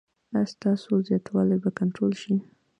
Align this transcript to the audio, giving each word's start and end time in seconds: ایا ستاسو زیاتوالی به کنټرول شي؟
ایا 0.33 0.43
ستاسو 0.53 0.91
زیاتوالی 1.07 1.57
به 1.63 1.69
کنټرول 1.79 2.11
شي؟ 2.21 2.35